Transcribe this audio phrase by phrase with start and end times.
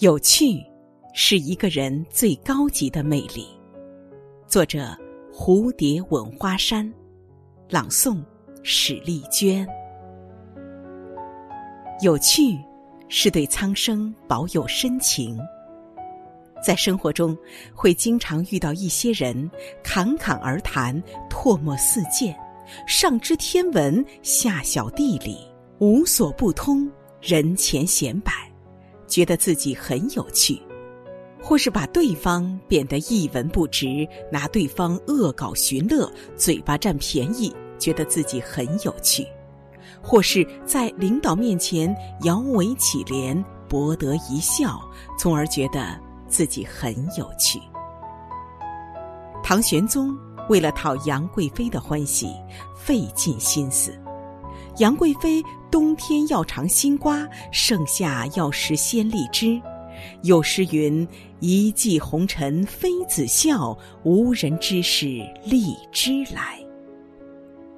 [0.00, 0.62] 有趣
[1.14, 3.46] 是一个人最高级的魅力。
[4.46, 4.94] 作者：
[5.32, 6.92] 蝴蝶吻花山，
[7.70, 8.22] 朗诵：
[8.62, 9.66] 史丽娟。
[12.02, 12.58] 有趣
[13.08, 15.40] 是对苍生保有深情。
[16.62, 17.34] 在生活中，
[17.74, 19.50] 会经常遇到一些人
[19.82, 22.36] 侃侃而谈，唾沫四溅，
[22.86, 25.38] 上知天文，下晓地理，
[25.78, 26.86] 无所不通，
[27.22, 28.45] 人前显摆。
[29.06, 30.60] 觉得自己很有趣，
[31.42, 39.24] 或是把对方贬得一文不值，拿对方恶搞寻乐，嘴巴占便宜，觉得自己很有趣；
[40.02, 44.80] 或是在领导面前摇尾乞怜，博得一笑，
[45.18, 45.98] 从而觉得
[46.28, 47.60] 自己很有趣。
[49.42, 50.16] 唐玄宗
[50.48, 52.28] 为了讨杨贵妃的欢喜，
[52.76, 53.96] 费尽心思。
[54.78, 59.58] 杨贵妃冬天要尝新瓜，盛夏要食鲜荔枝。
[60.22, 61.06] 有诗云
[61.40, 65.06] ：“一骑红尘妃子笑，无人知是
[65.44, 66.62] 荔枝来。”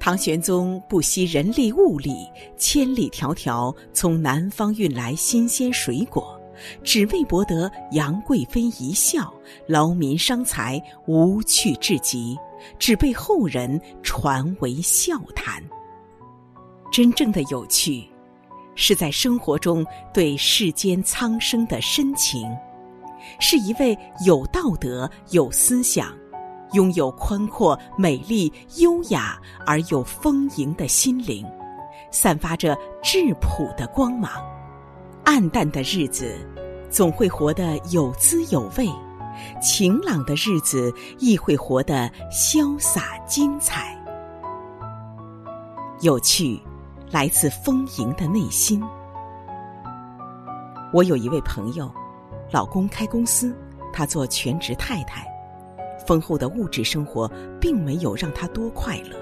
[0.00, 2.12] 唐玄宗不惜人力物力，
[2.56, 6.36] 千里迢迢从南方运来新鲜水果，
[6.82, 9.32] 只为博得杨贵妃一笑，
[9.68, 12.36] 劳民伤财，无趣至极，
[12.80, 15.62] 只被后人传为笑谈。
[16.90, 18.04] 真正的有趣，
[18.74, 22.50] 是在生活中对世间苍生的深情，
[23.38, 23.96] 是一位
[24.26, 26.12] 有道德、有思想、
[26.72, 31.46] 拥有宽阔、美丽、优雅而又丰盈的心灵，
[32.10, 34.30] 散发着质朴的光芒。
[35.24, 36.34] 暗淡的日子，
[36.90, 38.86] 总会活得有滋有味；
[39.62, 43.96] 晴朗的日子，亦会活得潇洒精彩。
[46.00, 46.60] 有趣。
[47.12, 48.80] 来自丰盈的内心。
[50.92, 51.92] 我有一位朋友，
[52.52, 53.52] 老公开公司，
[53.92, 55.26] 她做全职太太，
[56.06, 57.28] 丰厚的物质生活
[57.60, 59.16] 并没有让她多快乐。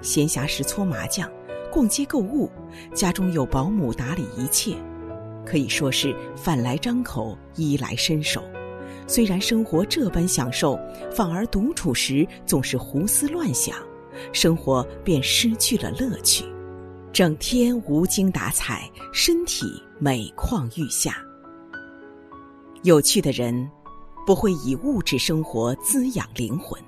[0.00, 1.28] 闲暇时搓麻将、
[1.72, 2.48] 逛街购物，
[2.94, 4.76] 家中有保姆打理一切，
[5.44, 8.40] 可以说是饭来张口、衣来伸手。
[9.08, 10.78] 虽然生活这般享受，
[11.10, 13.76] 反而独处时总是胡思乱想，
[14.32, 16.44] 生活便失去了乐趣。
[17.12, 21.16] 整天无精打采，身体每况愈下。
[22.84, 23.68] 有趣的人
[24.26, 26.80] 不会以物质生活滋养灵魂。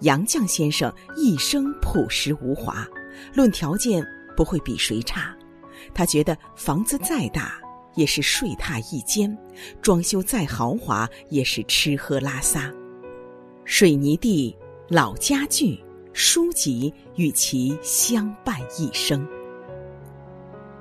[0.00, 2.86] 杨绛先生一生朴实无华，
[3.34, 5.34] 论条件不会比谁差。
[5.92, 7.58] 他觉得房子再大
[7.96, 9.36] 也是睡榻一间，
[9.82, 12.72] 装修再豪华也是吃喝拉撒。
[13.64, 14.56] 水泥地、
[14.88, 15.82] 老家具。
[16.20, 19.24] 书籍与其相伴一生，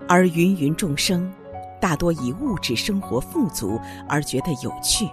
[0.10, 1.32] 而芸芸众生
[1.80, 5.08] 大多以物质生活富足而觉得有趣，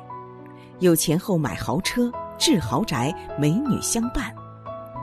[0.78, 4.34] 有钱后买豪车、置豪宅、美女相伴，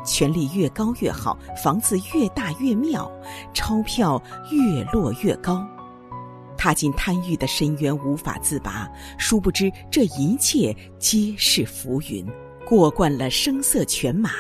[0.04, 3.10] 权力越高越好，房子越大越妙，
[3.54, 5.64] 钞票越落越高，
[6.58, 8.90] 踏进贪欲的深渊无法自拔。
[9.20, 12.28] 殊不知这一切皆是浮云，
[12.68, 14.32] 过惯了声色犬马。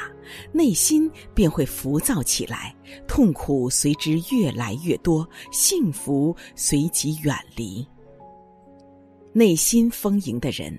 [0.52, 2.76] 内心便会浮躁起来，
[3.08, 7.86] 痛苦随之越来越多，幸福随即远离。
[9.34, 10.78] 内心丰盈的人，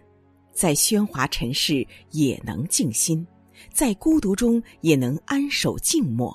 [0.52, 3.26] 在喧哗尘世也能静心，
[3.72, 6.34] 在孤独中也能安守静默，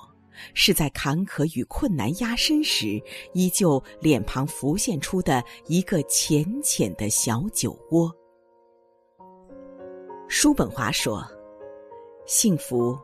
[0.53, 2.99] 是在坎坷与困难压身时，
[3.33, 8.11] 依旧脸庞浮现出的一个浅浅的小酒窝。
[10.27, 11.23] 叔本华说
[12.27, 12.95] ：“幸福。”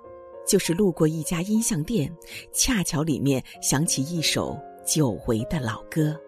[0.46, 2.14] 就是路过一家音像店，
[2.52, 6.20] 恰巧里面响起一首久违的老歌。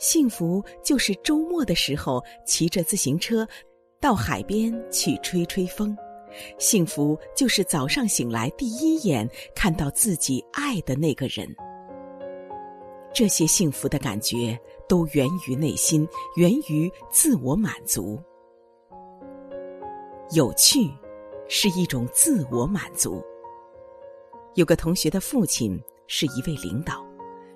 [0.00, 3.46] 幸福就是周末的时候骑着自行车
[4.00, 5.96] 到海边去吹吹风。
[6.58, 11.48] 幸福就是早上醒来第一眼看到自己爱的那个人。
[13.12, 14.58] 这些幸福的感觉
[14.88, 16.04] 都源于内心，
[16.34, 18.20] 源于自我满足。
[20.32, 20.90] 有趣
[21.48, 23.22] 是一种自我满足。
[24.54, 27.04] 有个同学的父亲是一位领导，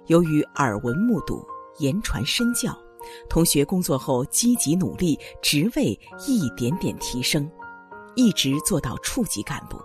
[0.07, 1.45] 由于耳闻目睹、
[1.79, 2.77] 言传身教，
[3.29, 7.49] 同学工作后积极努力，职位一点点提升，
[8.17, 9.79] 一直做到处级干部。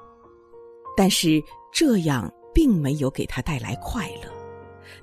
[0.97, 1.41] 但是
[1.71, 4.31] 这样并没有给他带来快乐，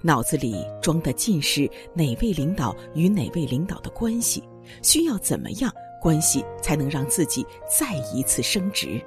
[0.02, 4.42] 脑子里装的尽是哪位领导与哪位领导的关系，
[4.82, 9.00] 需要怎么样关系才能让自己再一次升职。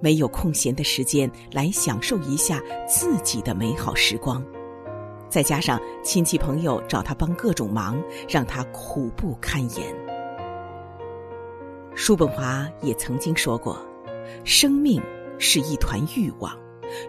[0.00, 4.42] 没有空闲的时间来享受一下自己的美好时光，
[5.28, 9.94] 再加上亲戚朋友找他帮各种忙，让他苦不堪言。
[11.94, 13.78] 叔本华也曾经说过
[14.42, 15.02] ：“生命
[15.38, 16.58] 是一团欲望，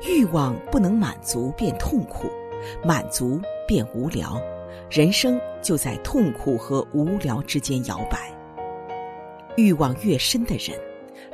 [0.06, 2.28] 欲望不能满足便痛苦，
[2.84, 4.42] 满足便无聊，
[4.90, 8.32] 人生就在痛苦和无聊之间摇摆。
[9.56, 10.80] 欲望越深的人，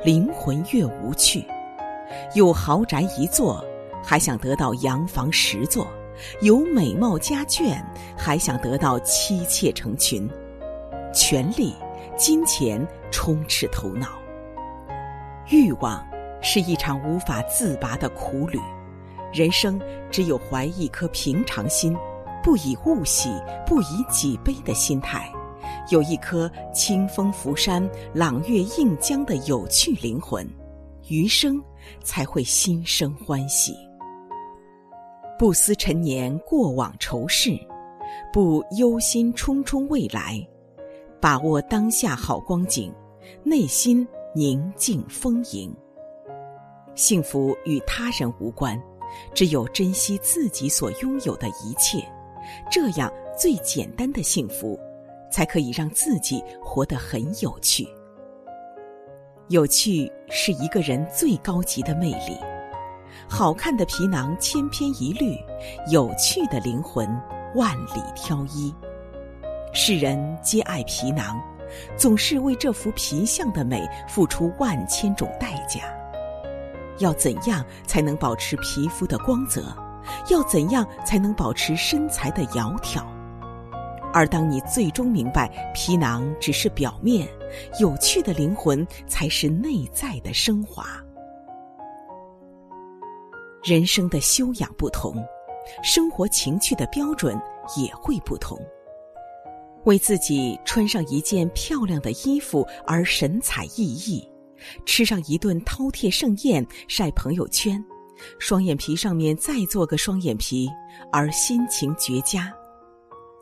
[0.04, 1.44] 灵魂越无趣。
[2.34, 3.64] 有豪宅一座，
[4.02, 5.86] 还想得到洋房十座。”
[6.42, 7.80] 有美貌家眷，
[8.16, 10.28] 还想得到妻妾成群；
[11.14, 11.76] 权力、
[12.16, 14.18] 金钱充斥头脑。
[15.48, 16.04] 欲望
[16.42, 18.58] 是一场无法自拔的苦旅。
[19.32, 19.80] 人生
[20.10, 21.96] 只有怀一颗平常心，
[22.48, 23.28] 不以物喜，
[23.66, 25.30] 不以己悲的心态，
[25.90, 30.48] 有一颗清风拂山、朗月映江的有趣灵魂，
[31.10, 31.62] 余生
[32.02, 33.76] 才会心生欢喜。
[35.38, 37.50] 不思陈年过往愁事，
[38.32, 40.42] 不忧心忡忡未来，
[41.20, 42.90] 把握当下好光景，
[43.44, 45.70] 内心宁静丰盈。
[46.94, 48.82] 幸福与他人无关，
[49.34, 52.02] 只有珍惜自己所拥有的一切，
[52.70, 54.78] 这样最简单的幸福，
[55.30, 57.88] 才可以让自己活得很有趣。
[59.48, 62.38] 有趣是一个人最高级的魅力。
[63.28, 65.36] 好看的皮囊千篇一律，
[65.90, 67.08] 有趣的灵魂
[67.54, 68.74] 万里挑一。
[69.72, 71.40] 世人皆爱皮囊，
[71.96, 75.82] 总是为这幅皮相的美付出万千种代价。
[76.98, 79.62] 要怎样才能保持皮肤的光泽？
[80.28, 83.04] 要怎样才能保持身材的窈窕？
[84.12, 87.28] 而当你最终明白，皮囊只是表面，
[87.78, 90.86] 有趣的灵魂才是内在的升华。
[93.62, 95.14] 人生的修养不同，
[95.82, 97.38] 生活情趣的标准
[97.76, 98.58] 也会不同。
[99.84, 104.26] 为自己穿上一件漂亮的衣服而神采奕奕，
[104.86, 107.82] 吃上一顿饕餮盛宴晒朋友圈，
[108.38, 110.68] 双眼皮上面再做个双眼皮
[111.12, 112.52] 而心情绝佳。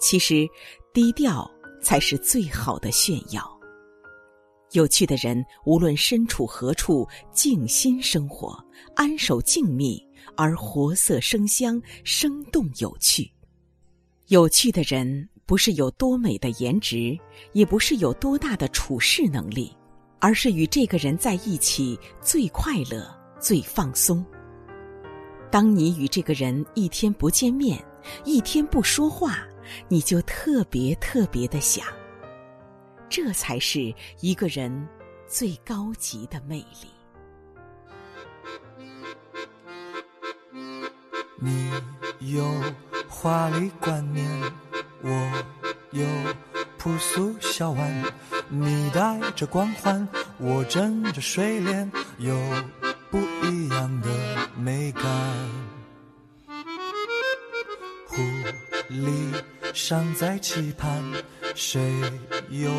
[0.01, 0.49] 其实，
[0.93, 1.51] 低调
[1.83, 3.43] 才是最好的炫耀。
[4.73, 8.59] 有趣的人，无论身处何处，静心生活，
[8.95, 10.05] 安守静谧。
[10.35, 13.31] 而活色生香，生动有趣。
[14.27, 17.17] 有趣的人，不是有多美的颜值，
[17.53, 19.75] 也不是有多大的处事能力，
[20.19, 23.09] 而是与这个人在一起最快乐、
[23.41, 24.23] 最放松。
[25.51, 27.83] 当你与这个人一天不见面，
[28.25, 29.39] 一天不说话，
[29.89, 31.87] 你就特别特别的想。
[33.09, 34.87] 这才是一个人
[35.27, 36.91] 最高级的魅力。
[41.39, 41.71] 你
[42.33, 42.45] 有
[43.09, 44.29] 华丽观念，
[45.03, 45.45] 我
[45.93, 46.05] 有
[46.77, 48.05] 朴素笑弯。
[48.49, 50.07] 你带着光环，
[50.39, 52.35] 我枕着睡莲，有
[53.11, 54.09] 不一样的
[54.59, 55.03] 美感。
[58.07, 58.23] 狐
[58.91, 59.35] 狸
[59.75, 61.03] 尚在期盼，
[61.55, 61.81] 谁
[62.49, 62.71] 又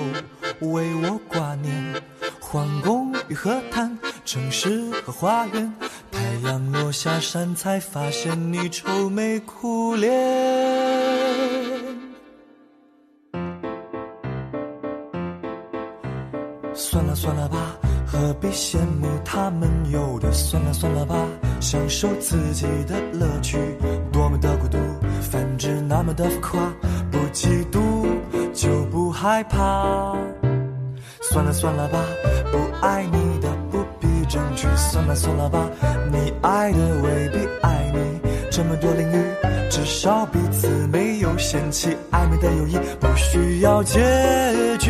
[0.59, 2.01] 为我挂念？
[2.39, 5.71] 皇宫与河滩，城市和花园。
[6.11, 10.11] 太阳落下山，才发现你愁眉苦脸。
[16.73, 20.31] 算了算了吧，何必羡慕他们有的？
[20.31, 21.27] 算了算了吧，
[21.59, 23.57] 享受自己的乐趣。
[24.11, 24.77] 多么的孤独，
[25.21, 26.73] 反正那么的浮夸，
[27.11, 28.05] 不嫉妒
[28.53, 30.15] 就不害怕。
[31.21, 31.99] 算了算了吧，
[32.51, 33.47] 不爱你的。
[33.69, 35.69] 不必争取，算了算了吧，
[36.11, 38.29] 你爱的未必爱你。
[38.49, 39.23] 这么多领域，
[39.69, 41.95] 至少彼此没有嫌弃。
[42.11, 43.99] 暧昧的友谊不需要结
[44.79, 44.89] 局。